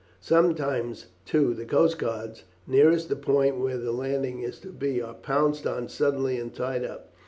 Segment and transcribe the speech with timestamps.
[0.19, 5.13] Sometimes, too, the coast guards nearest the point where the landing is to be, are
[5.13, 7.11] pounced on suddenly and tied up.